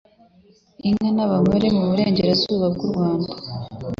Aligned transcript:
inka 0.87 1.09
n'abagore 1.15 1.65
mu 1.75 1.83
burengerazuba 1.89 2.65
bw'u 2.73 2.87
Rwanda 2.93 3.33